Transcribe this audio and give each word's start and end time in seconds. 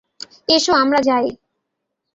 এসো 0.49 0.71
আমরা 0.73 0.99
যাই। 1.01 1.25